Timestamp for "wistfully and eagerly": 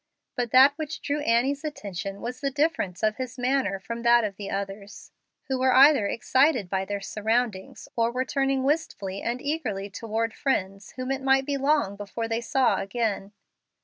8.63-9.91